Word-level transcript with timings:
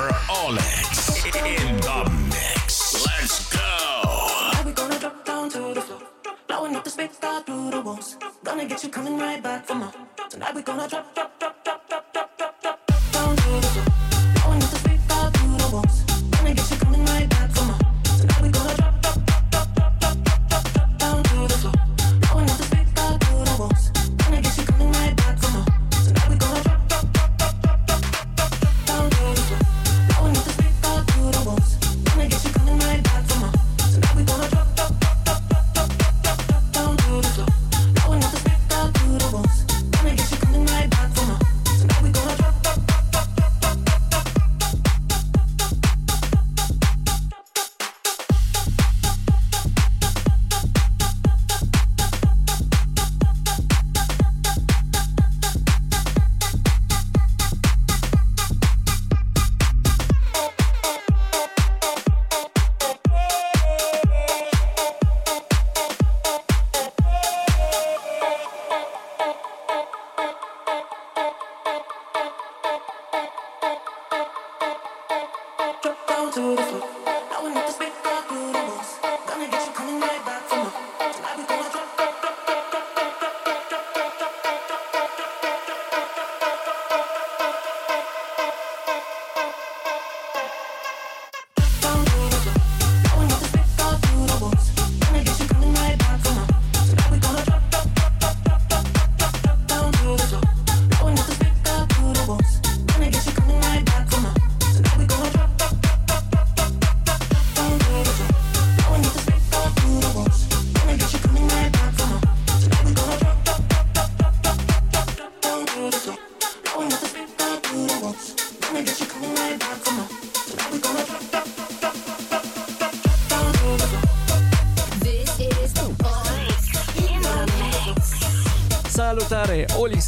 Jennifer 0.00 0.32
OLiX 0.32 1.26
in 1.36 1.76
the 1.76 2.10
mix. 2.28 3.06
Let's 3.06 3.54
go. 3.54 3.60
Now 4.52 4.62
we 4.64 4.72
gonna 4.72 4.98
drop 4.98 5.24
down 5.26 5.50
to 5.50 5.74
the 5.74 5.80
floor. 5.82 6.00
Blowing 6.48 6.74
up 6.76 6.84
the 6.84 6.90
space 6.90 7.12
speakers 7.12 7.42
through 7.44 7.70
the 7.70 7.80
walls. 7.82 8.16
Gonna 8.42 8.64
get 8.64 8.82
you 8.82 8.88
coming 8.88 9.18
right 9.18 9.42
back 9.42 9.66
for 9.66 9.74
more. 9.74 9.92
Tonight 10.30 10.54
we 10.54 10.62
gonna 10.62 10.88
drop, 10.88 11.14
drop, 11.14 11.38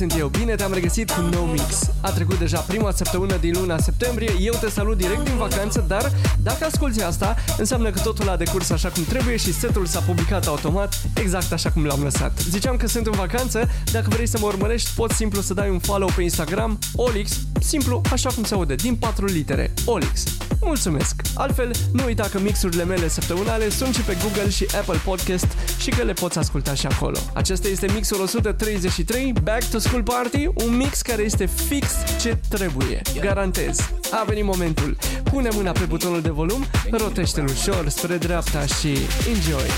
sunt 0.09 0.19
eu, 0.19 0.29
bine 0.29 0.55
te-am 0.55 0.73
regăsit 0.73 1.11
cu 1.11 1.21
No 1.21 1.45
Mix. 1.45 1.91
A 2.01 2.11
trecut 2.11 2.39
deja 2.39 2.59
prima 2.59 2.91
săptămână 2.91 3.37
din 3.37 3.55
luna 3.61 3.79
septembrie, 3.79 4.33
eu 4.41 4.55
te 4.61 4.69
salut 4.71 4.97
direct 4.97 5.25
din 5.25 5.37
vacanță, 5.37 5.85
dar 5.89 6.13
dacă 6.43 6.65
asculti 6.65 7.03
asta, 7.03 7.35
înseamnă 7.59 7.91
că 7.91 7.99
totul 7.99 8.29
a 8.29 8.37
decurs 8.37 8.71
așa 8.71 8.89
cum 8.89 9.05
trebuie 9.05 9.37
și 9.37 9.53
setul 9.53 9.87
s-a 9.87 10.01
publicat 10.01 10.47
automat, 10.47 11.03
exact 11.15 11.53
așa 11.53 11.71
cum 11.71 11.85
l-am 11.85 12.03
lăsat. 12.03 12.39
Ziceam 12.51 12.77
că 12.77 12.87
sunt 12.87 13.07
în 13.07 13.13
vacanță, 13.13 13.69
dacă 13.93 14.07
vrei 14.09 14.27
să 14.27 14.39
mă 14.41 14.47
urmărești, 14.47 14.91
poți 14.95 15.15
simplu 15.15 15.41
să 15.41 15.55
dai 15.55 15.71
un 15.71 15.79
follow 15.79 16.11
pe 16.17 16.23
Instagram, 16.23 16.79
Olix, 16.95 17.39
simplu, 17.61 18.01
așa 18.13 18.31
cum 18.31 18.45
se 18.45 18.55
aude, 18.55 18.75
din 18.75 18.95
patru 18.95 19.25
litere, 19.27 19.73
Olix. 19.85 20.25
Mulțumesc! 20.65 21.15
Altfel, 21.35 21.71
nu 21.93 22.05
uita 22.05 22.29
că 22.31 22.41
mixurile 22.41 22.85
mele 22.85 23.09
săptămânale 23.09 23.69
sunt 23.69 23.95
și 23.95 24.01
pe 24.01 24.17
Google 24.23 24.51
și 24.51 24.67
Apple 24.79 25.01
Podcast 25.05 25.47
și 25.79 25.91
că 25.91 26.03
le 26.03 26.13
poți 26.13 26.39
asculta 26.39 26.75
și 26.75 26.87
acolo. 26.87 27.19
Acesta 27.35 27.69
este 27.69 27.87
mixul 27.93 28.21
133, 28.21 29.33
Back 29.43 29.71
to 29.71 29.79
School 29.79 30.03
Party, 30.03 30.49
un 30.55 30.77
mix 30.77 31.03
care 31.03 31.23
este 31.23 31.47
fix 31.47 31.87
ce 32.21 32.39
trebuie. 32.49 33.03
Garantez! 33.21 33.79
A 34.11 34.25
venit 34.27 34.45
momentul! 34.45 34.97
Pune 35.23 35.49
mâna 35.53 35.73
pe 35.73 35.85
butonul 35.85 36.21
de 36.21 36.31
volum, 36.31 36.65
rotește-l 36.91 37.45
ușor 37.45 37.89
spre 37.89 38.17
dreapta 38.17 38.67
și 38.67 38.89
enjoy! 39.35 39.69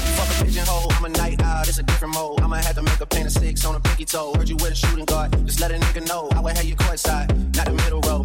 Not 7.55 7.65
the 7.65 7.73
middle 7.73 8.01
row 8.01 8.25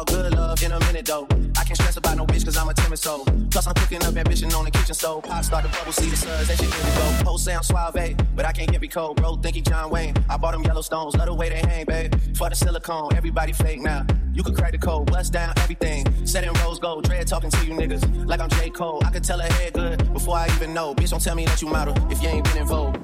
All 0.00 0.06
good 0.06 0.32
love 0.32 0.62
in 0.62 0.72
a 0.72 0.80
minute 0.80 1.04
though. 1.04 1.28
I 1.58 1.62
can't 1.62 1.76
stress 1.76 1.98
about 1.98 2.16
no 2.16 2.24
bitch 2.24 2.46
cause 2.46 2.56
I'm 2.56 2.70
a 2.70 2.72
timid 2.72 2.98
soul. 2.98 3.22
Plus 3.50 3.66
I'm 3.66 3.74
cooking 3.74 4.02
up 4.02 4.16
ambition 4.16 4.50
on 4.54 4.64
the 4.64 4.70
kitchen 4.70 4.94
stove. 4.94 5.24
Pop 5.24 5.44
start 5.44 5.62
the 5.62 5.68
bubble, 5.68 5.92
see 5.92 6.08
the 6.08 6.16
suds, 6.16 6.48
that 6.48 6.56
shit 6.58 6.70
to 6.70 7.22
go. 7.22 7.28
Whole 7.28 7.36
sound 7.36 7.66
suave, 7.66 8.16
but 8.34 8.46
I 8.46 8.52
can't 8.52 8.72
get 8.72 8.80
me 8.80 8.88
cold, 8.88 9.16
bro. 9.16 9.36
Think 9.36 9.56
he 9.56 9.60
John 9.60 9.90
Wayne. 9.90 10.14
I 10.30 10.38
bought 10.38 10.52
them 10.52 10.64
Yellowstones, 10.64 11.18
love 11.18 11.26
the 11.26 11.34
way 11.34 11.50
they 11.50 11.58
hang, 11.58 11.84
babe. 11.84 12.14
For 12.34 12.48
the 12.48 12.56
silicone, 12.56 13.14
everybody 13.14 13.52
fake 13.52 13.82
now. 13.82 14.06
You 14.32 14.42
can 14.42 14.54
crack 14.54 14.72
the 14.72 14.78
code, 14.78 15.10
bust 15.10 15.34
down 15.34 15.52
everything. 15.58 16.06
Set 16.26 16.44
in 16.44 16.52
rose 16.64 16.78
gold, 16.78 17.04
dread 17.04 17.26
talking 17.26 17.50
to 17.50 17.66
you 17.66 17.74
niggas. 17.74 18.26
Like 18.26 18.40
I'm 18.40 18.48
J. 18.48 18.70
Cole, 18.70 19.02
I 19.04 19.10
could 19.10 19.22
tell 19.22 19.38
her 19.38 19.52
head 19.52 19.74
good 19.74 20.14
before 20.14 20.36
I 20.36 20.46
even 20.56 20.72
know. 20.72 20.94
Bitch, 20.94 21.10
don't 21.10 21.20
tell 21.20 21.34
me 21.34 21.44
that 21.44 21.60
you 21.60 21.68
model 21.68 21.94
if 22.10 22.22
you 22.22 22.30
ain't 22.30 22.44
been 22.44 22.56
in 22.56 22.66
vogue. 22.66 22.96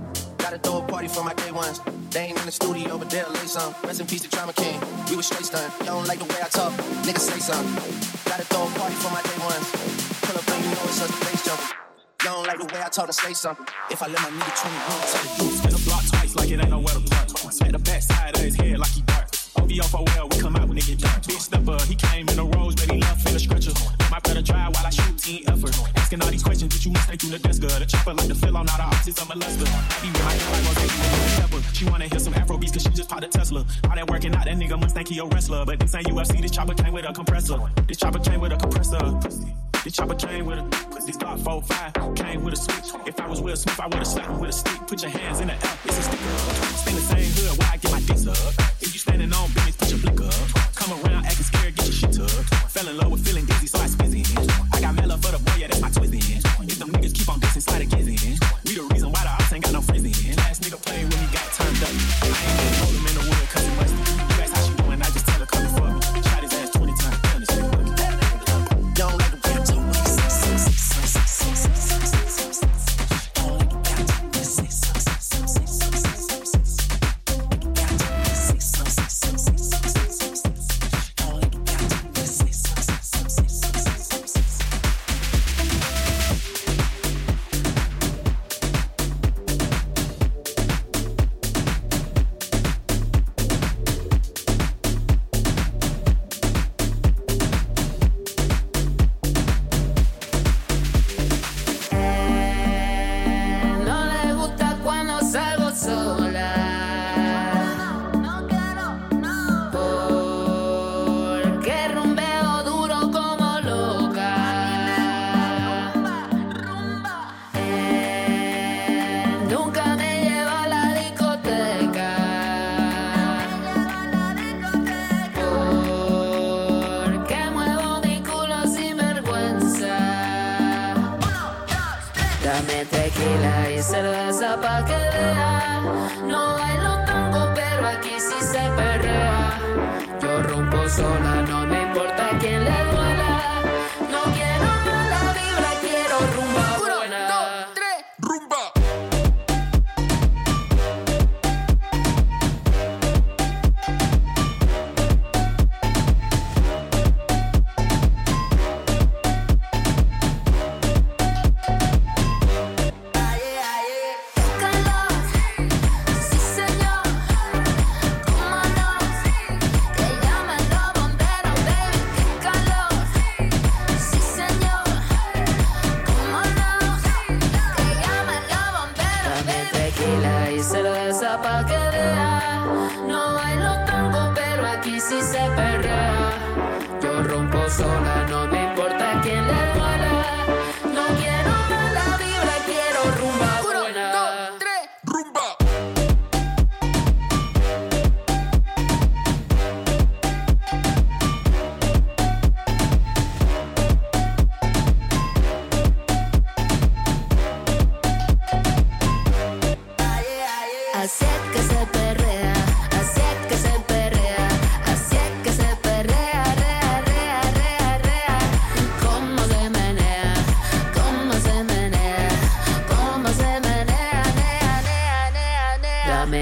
Gotta 0.47 0.59
throw 0.59 0.79
a 0.79 0.87
party 0.87 1.09
for 1.09 1.25
my 1.25 1.35
day 1.35 1.51
ones. 1.51 1.81
They 2.11 2.31
ain't 2.31 2.39
in 2.39 2.47
the 2.47 2.53
studio, 2.53 2.97
but 2.97 3.11
they'll 3.11 3.29
lay 3.31 3.51
some. 3.51 3.75
Rest 3.83 3.99
in 4.01 4.07
peace 4.07 4.23
to 4.23 4.29
Drama 4.29 4.53
King. 4.53 4.79
We 5.11 5.17
was 5.17 5.27
straight 5.27 5.45
stunned. 5.45 5.73
Y'all 5.81 5.99
don't 5.99 6.07
like 6.07 6.21
the 6.21 6.25
way 6.27 6.39
I 6.41 6.47
talk. 6.47 6.71
Niggas 7.03 7.27
say 7.27 7.41
something. 7.41 7.75
Gotta 8.31 8.45
throw 8.45 8.63
a 8.63 8.71
party 8.79 8.95
for 8.95 9.11
my 9.11 9.21
day 9.27 9.39
ones. 9.43 9.67
Pull 10.23 10.39
up 10.39 10.47
and 10.47 10.63
you 10.63 10.71
know 10.71 10.87
it's 10.87 11.03
us, 11.03 11.11
bass 11.19 11.45
jumping. 11.45 11.67
Y'all 12.23 12.35
don't 12.35 12.47
like 12.47 12.59
the 12.63 12.73
way 12.73 12.81
I 12.81 12.89
talk 12.89 13.09
to 13.09 13.13
say 13.13 13.33
something. 13.33 13.67
If 13.91 14.01
I 14.01 14.07
let 14.07 14.23
my 14.23 14.31
nigga 14.39 14.55
21 14.63 14.87
tell 15.11 15.23
the 15.27 15.43
youth. 15.43 15.57
Spin 15.59 15.83
block 15.83 16.05
twice 16.15 16.37
like 16.37 16.51
it 16.53 16.61
ain't 16.61 16.71
nowhere 16.71 16.95
to 16.95 17.03
park. 17.11 17.29
Smack 17.51 17.73
the 17.73 17.81
back 17.81 18.03
side 18.03 18.37
of 18.37 18.43
his 18.43 18.55
head 18.55 18.79
like 18.79 18.95
he 18.95 19.03
dark. 19.03 19.27
OVO 19.59 19.83
for 19.91 20.05
well, 20.15 20.29
we 20.29 20.39
come 20.39 20.55
out 20.55 20.69
when 20.69 20.79
it 20.79 20.87
get 20.87 21.01
dark. 21.01 21.27
Big 21.27 21.41
stepper, 21.41 21.77
he 21.91 21.97
came 21.97 22.29
in 22.29 22.39
a 22.39 22.45
rose, 22.55 22.77
but 22.77 22.89
he 22.95 23.01
left 23.01 23.29
in 23.29 23.35
a 23.35 23.41
stretcher. 23.41 23.75
My 24.11 24.19
brother 24.21 24.43
drive 24.43 24.75
while 24.75 24.87
I 24.87 24.91
shoot 24.91 25.19
team 25.19 25.45
effort. 25.49 25.75
Asking 25.97 26.23
all 26.23 26.31
these 26.31 26.43
questions, 26.43 26.75
that 26.75 26.85
you 26.85 26.93
must 26.93 27.07
stay 27.07 27.17
through 27.17 27.31
the 27.31 27.39
desk. 27.39 27.61
The 27.61 27.87
chopper 27.87 28.15
like 28.15 28.29
to 28.29 28.35
fill 28.35 28.57
on 28.57 28.69
all 28.69 28.77
the 28.77 28.83
options, 28.85 29.19
I'm 29.21 29.31
a 29.31 29.37
luster. 29.37 29.67
I 29.67 29.99
be 30.03 30.09
with 30.09 30.25
my 30.25 30.35
girl, 30.37 30.55
I 30.55 30.61
gon' 30.63 30.75
take 30.77 30.93
you 30.93 31.37
pepper. 31.41 31.75
She 31.75 31.85
wanna 31.87 32.07
hear 32.07 32.19
some 32.21 32.35
Afro 32.35 32.59
beats, 32.59 32.73
cause 32.73 32.83
she 32.83 32.91
just 32.91 33.09
popped 33.09 33.25
a 33.25 33.29
Tesla. 33.29 33.65
All 33.85 33.95
that 33.95 34.09
working 34.09 34.35
out, 34.35 34.45
that 34.45 34.57
nigga 34.57 34.79
must 34.81 34.95
think 34.95 35.09
he 35.09 35.19
a 35.19 35.25
wrestler. 35.25 35.65
But 35.65 35.81
this 35.81 35.95
ain't 35.95 36.07
UFC, 36.07 36.41
this 36.41 36.51
chopper 36.51 36.75
came 36.75 36.93
with 36.93 37.05
a 37.09 37.13
compressor. 37.13 37.59
This 37.89 37.99
chopper 37.99 38.21
came 38.21 38.41
with 38.41 38.53
a 38.53 38.57
compressor. 38.57 39.01
This 39.85 39.93
chopper 39.95 40.15
came 40.15 40.47
with 40.47 40.59
a 40.59 40.87
this 41.07 41.17
Glock 41.17 41.39
45 41.45 42.17
came 42.17 42.43
with 42.43 42.55
a 42.55 42.57
switch. 42.57 42.91
If 43.07 43.21
I 43.21 43.29
was 43.29 43.41
Will 43.41 43.55
Smith, 43.55 43.79
I 43.79 43.87
would've 43.87 44.05
slapped 44.05 44.29
him 44.29 44.41
with 44.41 44.51
a 44.51 44.53
stick. 44.53 44.75
Put 44.89 45.03
your 45.03 45.11
hands 45.13 45.41
in 45.41 45.47
the 45.47 45.55
air, 45.55 45.79
it's 45.85 45.99
a 45.99 46.03
sticker. 46.03 46.37
Stay 46.83 46.91
in 46.91 46.97
the 46.97 47.03
same 47.03 47.31
hood 47.31 47.59
where 47.59 47.69
I 47.73 47.77
get 47.77 47.93
my 47.93 48.01
dicks 48.01 48.27
up. 48.27 48.37
If 48.81 48.93
you 48.93 48.99
standing 48.99 49.33
on 49.33 49.47
business, 49.53 49.77
put 49.77 49.91
your 49.91 50.01
blick 50.01 50.21
up. 50.27 50.75
Come 50.75 50.91
around 50.99 51.27
acting 51.27 51.47
scared, 51.47 51.76
shit 51.97 52.13
tucked. 52.13 52.55
Fell 52.73 52.89
in 52.89 52.97
love 52.97 53.11
with 53.11 53.27
feeling 53.27 53.47
dizzy, 53.47 53.67
so 53.67 53.79
I 53.79 53.87
spizz 53.87 54.15
in. 54.15 54.51
I 54.73 54.81
got 54.81 54.95
mellow 54.95 55.17
for 55.17 55.33
the 55.33 55.39
boy, 55.39 55.57
yeah, 55.59 55.69
that's 55.69 55.81
my 55.81 55.91
twist. 55.91 56.13
If 56.15 56.79
them 56.79 56.91
niggas 56.91 57.15
keep 57.15 57.29
on 57.29 57.41
dissing, 57.41 57.63
slide 57.63 57.83
a 57.83 57.87
kids 57.87 58.56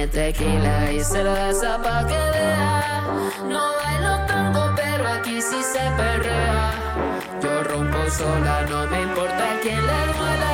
tequila 0.07 0.93
y 0.93 1.03
cerveza 1.03 1.81
pa' 1.83 2.07
que 2.07 2.15
vea. 2.15 3.05
No 3.49 3.63
bailo 3.79 4.27
tango, 4.27 4.73
pero 4.77 5.09
aquí 5.09 5.41
sí 5.41 5.63
se 5.63 5.85
perrea. 5.97 6.73
Yo 7.43 7.63
rompo 7.65 8.11
sola, 8.11 8.67
no 8.69 8.87
me 8.87 9.03
importa 9.03 9.45
quién 9.63 9.81
le 9.81 10.01
duela. 10.13 10.53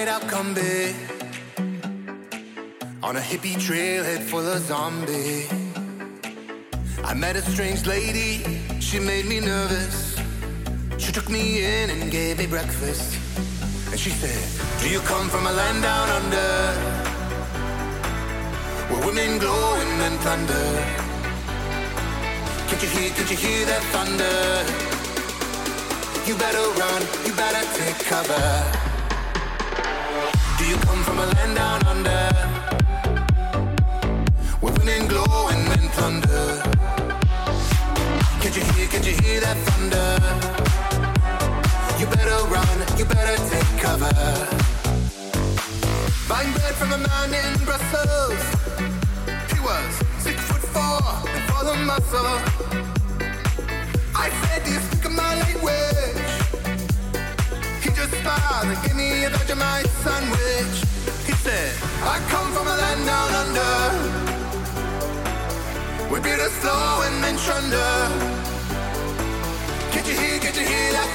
A 0.00 0.02
fried 0.02 0.08
out 0.08 0.22
Kombi 0.30 0.94
On 3.02 3.16
a 3.16 3.20
hippie 3.20 3.56
trailhead 3.56 4.22
full 4.22 4.46
of 4.46 4.58
zombies. 4.60 5.52
I 7.04 7.12
met 7.12 7.36
a 7.36 7.42
strange 7.42 7.86
lady, 7.86 8.42
she 8.80 8.98
made 8.98 9.26
me 9.26 9.40
nervous. 9.40 10.16
She 10.96 11.12
took 11.12 11.28
me 11.28 11.64
in 11.64 11.90
and 11.90 12.10
gave 12.10 12.38
me 12.38 12.46
breakfast. 12.46 13.18
And 13.90 14.00
she 14.00 14.08
said, 14.08 14.42
do 14.80 14.88
you 14.88 15.00
come 15.00 15.28
from 15.28 15.46
a 15.46 15.52
land 15.52 15.82
down 15.82 16.08
under? 16.08 16.52
Where 18.88 19.06
women 19.06 19.38
glow 19.38 19.74
and 20.06 20.18
thunder. 20.20 20.68
Can't 22.68 22.82
you 22.82 22.88
hear, 22.88 23.10
can't 23.10 23.30
you 23.30 23.36
hear 23.36 23.66
that 23.66 23.82
thunder? 23.92 24.38
You 26.26 26.38
better 26.38 26.64
run, 26.80 27.02
you 27.26 27.34
better 27.34 27.64
take 27.76 27.98
cover 28.06 28.89
you 30.70 30.76
come 30.76 31.02
from 31.02 31.18
a 31.18 31.26
land 31.26 31.56
down 31.56 31.84
under? 31.84 32.22
Where 34.60 34.72
women 34.74 35.08
glow 35.08 35.48
and 35.48 35.62
men 35.68 35.88
plunder. 35.96 36.62
Can't 38.40 38.56
you 38.56 38.62
hear, 38.72 38.86
can't 38.86 39.04
you 39.04 39.16
hear 39.24 39.40
that 39.40 39.56
thunder? 39.66 40.10
You 41.98 42.06
better 42.06 42.38
run, 42.54 42.76
you 42.96 43.04
better 43.04 43.36
take 43.50 43.70
cover. 43.82 44.14
Buying 46.28 46.52
bread 46.52 46.74
from 46.80 46.92
a 46.92 46.98
man 46.98 47.34
in 47.34 47.48
Brussels. 47.64 48.42
He 49.52 49.58
was 49.58 49.90
six 50.22 50.38
foot 50.48 50.64
four 50.74 51.02
and 51.34 51.42
full 51.50 51.68
of 51.68 51.78
muscle. 51.90 52.36
I 54.14 54.30
said, 54.40 54.64
do 54.64 54.70
you 54.70 54.80
speak 54.80 55.10
my 55.10 55.34
language? 55.34 56.29
Smiled 58.30 58.66
and 58.66 58.82
gave 58.84 58.94
me 58.94 59.24
a 59.24 59.30
Vegemite 59.30 59.88
sandwich. 60.04 60.76
He 61.26 61.32
said, 61.32 61.72
I 62.02 62.18
come 62.28 62.52
from 62.52 62.66
a 62.66 62.76
land 62.82 63.04
down 63.06 63.30
under. 63.42 63.74
We 66.12 66.20
beer 66.20 66.38
is 66.38 66.52
slow 66.62 67.02
and 67.06 67.20
men 67.20 67.36
shunder. 67.38 67.92
Can't 69.90 70.06
you 70.06 70.14
hear, 70.14 70.38
can't 70.38 70.56
you 70.56 70.66
hear 70.66 70.92
that 70.92 71.10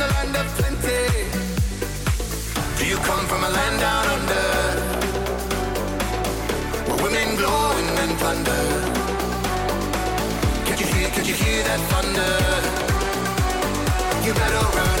the 0.00 0.08
land 0.16 0.34
of 0.34 0.46
plenty. 0.56 1.02
Do 2.78 2.84
you 2.92 2.96
come 3.08 3.24
from 3.30 3.44
a 3.44 3.50
land 3.58 3.76
down 3.84 4.06
under? 4.16 4.46
Where 6.86 7.00
women 7.04 7.28
glow 7.40 7.62
and 7.80 7.88
men 7.98 8.12
plunder. 8.20 8.64
Can't 10.66 10.80
you 10.82 10.88
hear, 10.94 11.08
can't 11.14 11.28
you 11.28 11.36
hear 11.44 11.60
that 11.68 11.80
thunder? 11.90 12.34
You 14.26 14.32
better 14.42 14.64
run, 14.78 15.00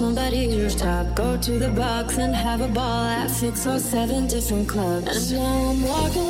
somebody's 0.00 0.74
top. 0.76 1.14
Go 1.14 1.36
to 1.36 1.58
the 1.58 1.68
box 1.68 2.16
and 2.16 2.34
have 2.34 2.62
a 2.62 2.68
ball 2.68 3.04
at 3.04 3.28
six 3.28 3.66
or 3.66 3.78
seven 3.78 4.26
different 4.26 4.66
clubs. 4.66 5.30
And 5.30 5.42
now 5.42 5.70
I'm 5.70 5.82
walking. 5.82 6.29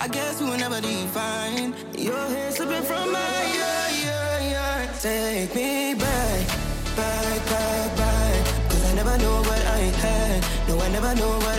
I 0.00 0.08
guess 0.08 0.40
we 0.40 0.48
will 0.50 0.58
never 0.58 0.80
define. 0.80 1.74
Your 1.96 2.14
hair 2.34 2.50
slipping 2.52 2.82
from 2.82 3.10
my 3.10 3.18
Yeah, 3.18 3.88
yeah, 4.04 4.50
yeah. 4.52 4.92
Take 5.00 5.54
me 5.54 5.94
back, 5.94 6.46
back, 6.94 7.46
back, 7.46 7.96
back. 7.96 8.70
Cause 8.70 8.84
I 8.90 8.94
never 8.94 9.16
know 9.18 9.36
what 9.50 9.64
I 9.66 9.82
had. 10.04 10.44
No, 10.68 10.78
I 10.80 10.88
never 10.90 11.14
know 11.16 11.32
what 11.46 11.53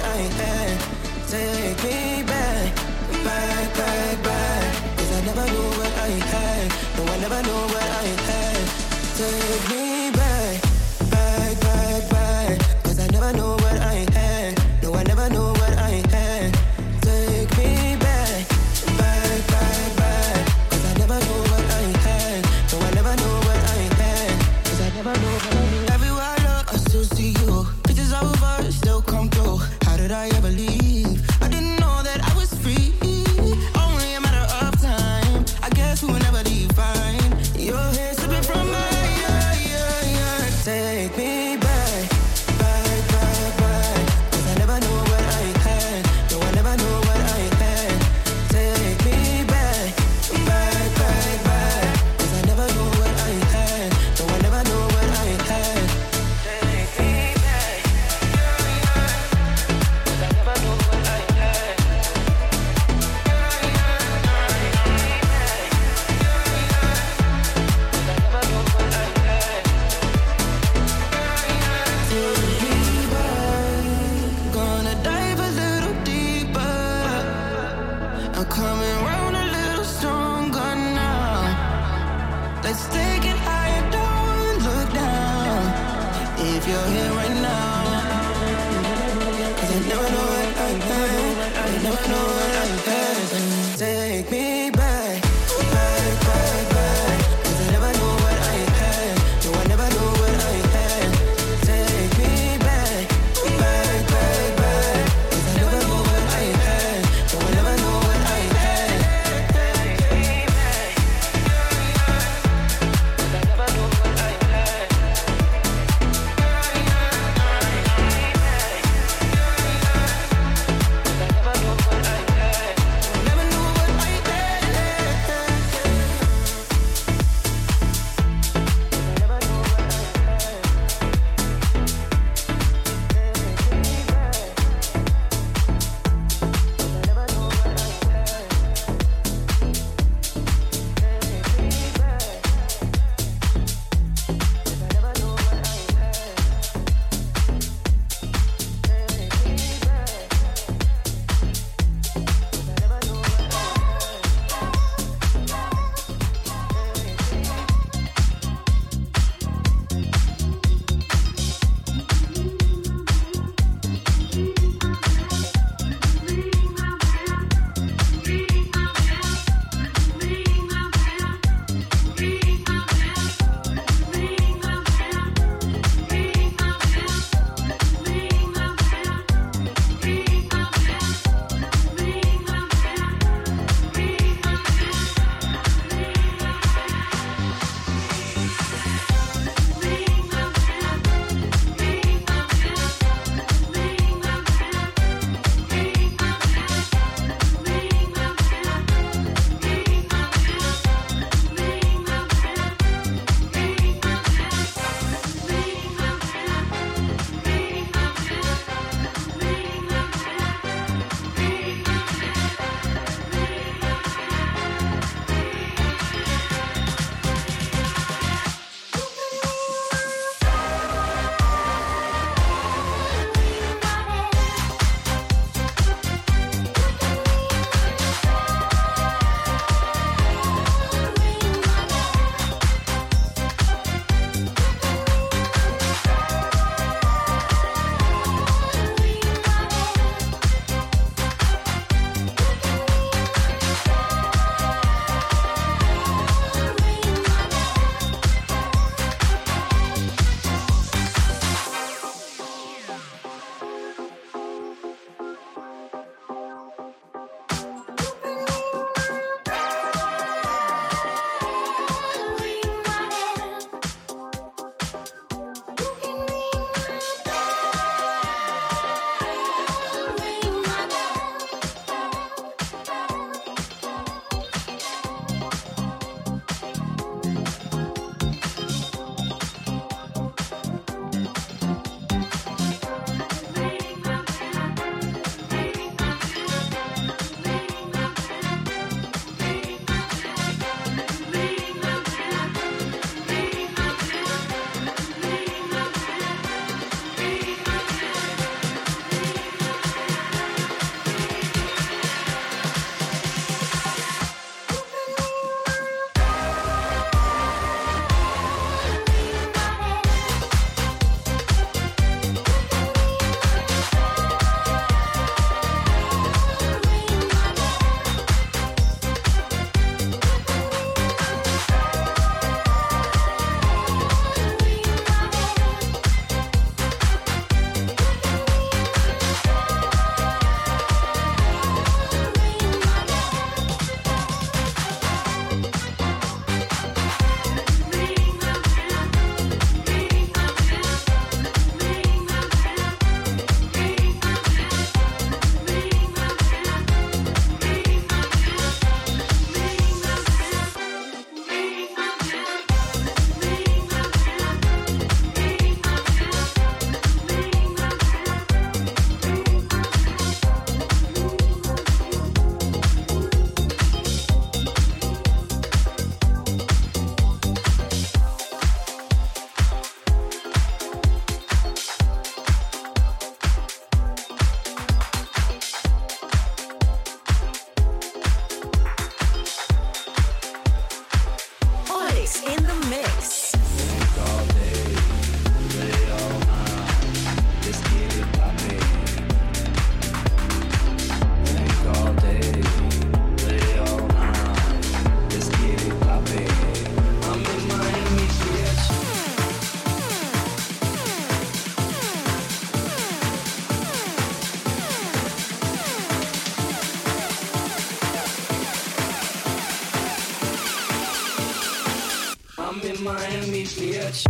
in 412.84 413.04
Miami, 413.04 413.64
bitch. 413.64 414.26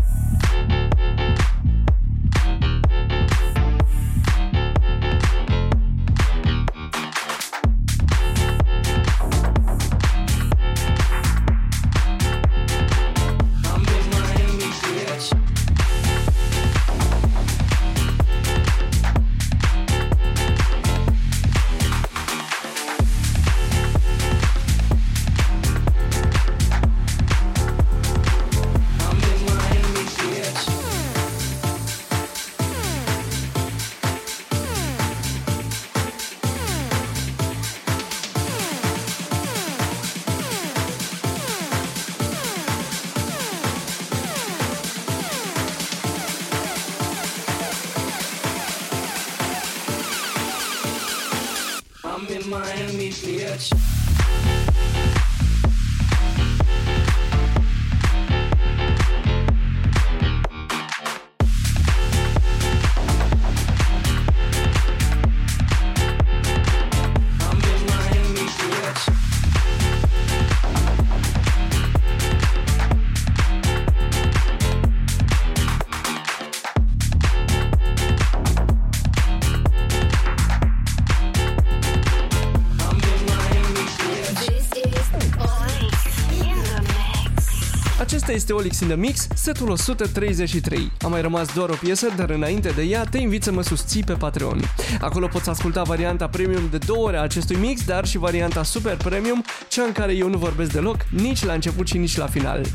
Este 88.35 88.53
Olix 88.53 88.79
in 88.79 88.87
the 88.87 88.95
Mix, 88.95 89.27
setul 89.35 89.69
133. 89.69 90.91
A 91.01 91.07
mai 91.07 91.21
rămas 91.21 91.53
doar 91.53 91.69
o 91.69 91.73
piesă, 91.73 92.07
dar 92.15 92.29
înainte 92.29 92.69
de 92.69 92.81
ea 92.81 93.03
te 93.03 93.17
invit 93.17 93.43
să 93.43 93.51
mă 93.51 93.61
susții 93.61 94.03
pe 94.03 94.13
Patreon. 94.13 94.59
Acolo 95.01 95.27
poți 95.27 95.49
asculta 95.49 95.81
varianta 95.81 96.27
premium 96.27 96.67
de 96.71 96.77
două 96.77 97.07
ore 97.07 97.17
a 97.17 97.21
acestui 97.21 97.55
mix, 97.55 97.85
dar 97.85 98.05
și 98.05 98.17
varianta 98.17 98.63
super 98.63 98.95
premium, 98.95 99.43
cea 99.67 99.83
în 99.83 99.91
care 99.91 100.13
eu 100.13 100.29
nu 100.29 100.37
vorbesc 100.37 100.71
deloc, 100.71 100.97
nici 101.09 101.43
la 101.43 101.53
început 101.53 101.87
și 101.87 101.97
nici 101.97 102.17
la 102.17 102.27
final. 102.27 102.65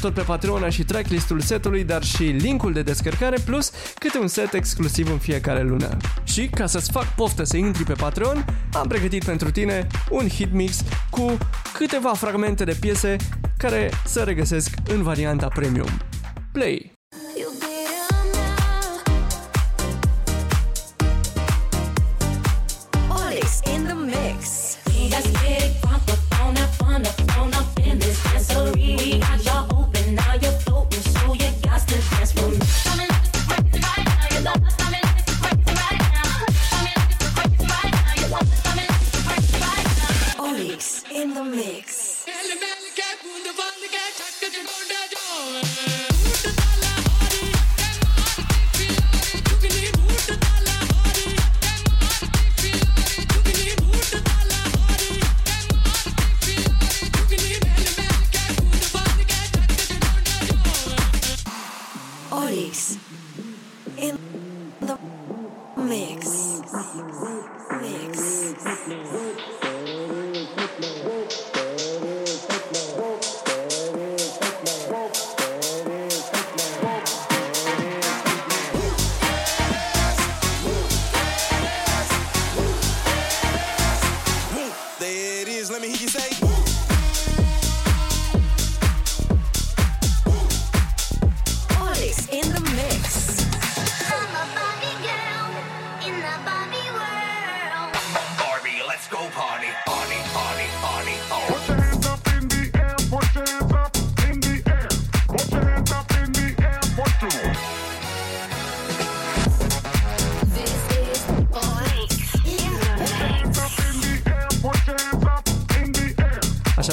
Tot 0.00 0.14
pe 0.14 0.20
Patreon 0.20 0.62
ai 0.62 0.72
și 0.72 0.84
tracklistul 0.84 1.40
setului, 1.40 1.84
dar 1.84 2.04
și 2.04 2.22
linkul 2.22 2.72
de 2.72 2.82
descărcare, 2.82 3.36
plus 3.44 3.70
câte 3.98 4.18
un 4.18 4.28
set 4.28 4.52
exclusiv 4.52 5.10
în 5.10 5.18
fiecare 5.18 5.62
lună. 5.62 5.96
Și 6.24 6.48
ca 6.48 6.66
să-ți 6.66 6.90
fac 6.90 7.14
poftă 7.14 7.44
să 7.44 7.56
intri 7.56 7.84
pe 7.84 7.92
Patreon, 7.92 8.44
am 8.72 8.88
pregătit 8.88 9.24
pentru 9.24 9.50
tine 9.50 9.86
un 10.10 10.28
hit 10.28 10.52
mix 10.52 10.82
cu 11.10 11.38
câteva 11.72 12.12
fragmente 12.14 12.64
de 12.64 12.76
piese 12.80 13.16
care 13.58 13.90
se 14.04 14.22
regăsesc 14.22 14.74
în 14.88 15.02
varianta 15.02 15.48
premium. 15.48 15.88
Play! 16.52 16.97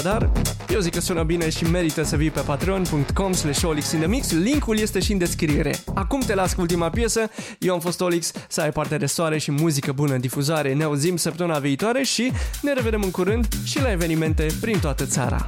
Așadar, 0.05 0.31
eu 0.69 0.79
zic 0.79 0.93
că 0.93 0.99
sună 0.99 1.23
bine 1.23 1.49
și 1.49 1.63
merită 1.63 2.03
să 2.03 2.15
vii 2.15 2.29
pe 2.31 2.39
patreon.com 2.39 3.33
slash 3.33 3.63
Olix 3.63 3.91
in 3.91 3.99
the 3.99 4.07
Mix. 4.07 4.31
Linkul 4.31 4.79
este 4.79 4.99
și 4.99 5.11
în 5.11 5.17
descriere. 5.17 5.75
Acum 5.93 6.19
te 6.19 6.33
las 6.33 6.53
cu 6.53 6.61
ultima 6.61 6.89
piesă. 6.89 7.29
Eu 7.59 7.73
am 7.73 7.79
fost 7.79 8.01
Olix, 8.01 8.31
să 8.47 8.61
ai 8.61 8.71
parte 8.71 8.97
de 8.97 9.05
soare 9.05 9.37
și 9.37 9.51
muzică 9.51 9.91
bună 9.91 10.13
în 10.13 10.19
difuzare. 10.19 10.73
Ne 10.73 10.83
auzim 10.83 11.17
săptămâna 11.17 11.59
viitoare 11.59 12.03
și 12.03 12.31
ne 12.61 12.73
revedem 12.73 13.01
în 13.03 13.11
curând 13.11 13.47
și 13.63 13.81
la 13.81 13.91
evenimente 13.91 14.47
prin 14.61 14.79
toată 14.79 15.05
țara. 15.05 15.45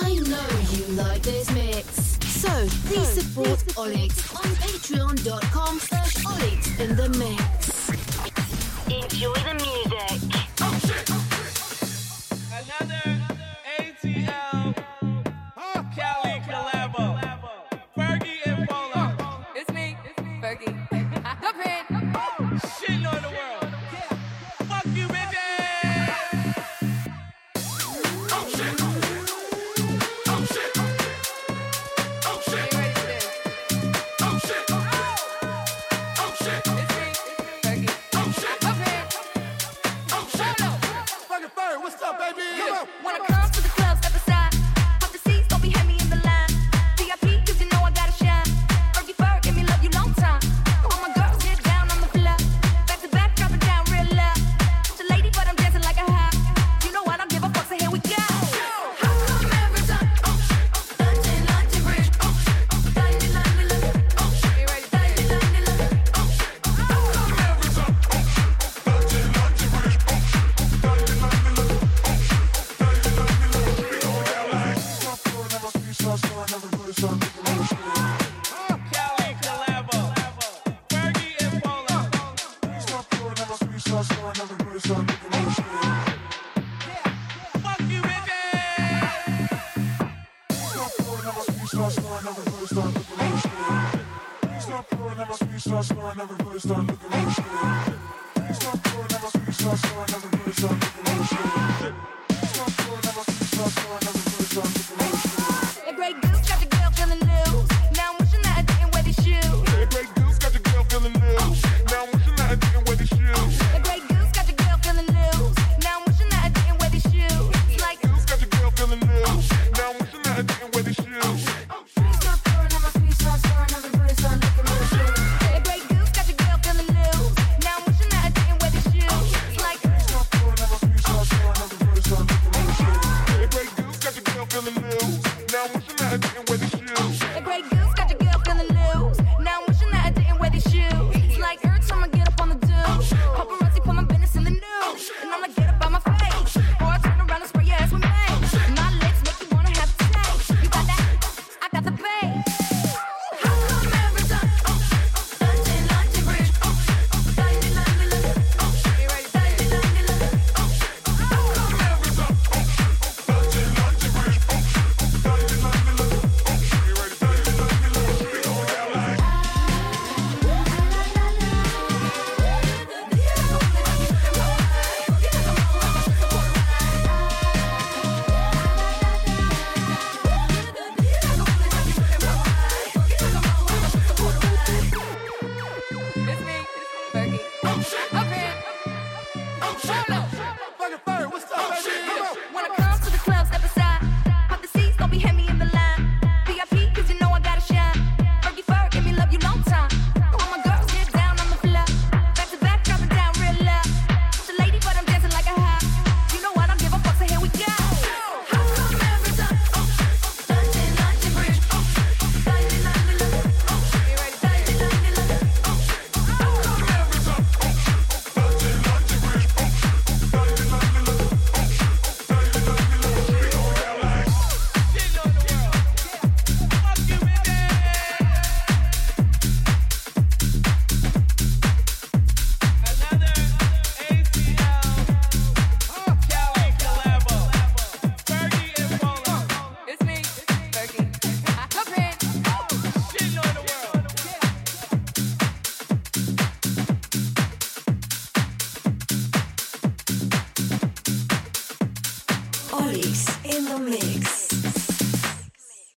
I 0.00 0.14
know 0.14 0.50
you 0.72 1.06
like 1.12 1.30
this 1.30 1.48
mix. 1.50 1.86
So 2.42 2.50
please 2.88 3.20
support 3.20 3.60
Olix 3.74 4.12
on 4.44 4.50
patreon.com 4.60 5.78
slash 5.88 6.14
Olix 6.32 6.66
in 6.88 6.96
the 6.96 7.08
mix. 7.08 7.42
Enjoy 8.86 9.32
the 9.32 9.52
music. 9.52 10.23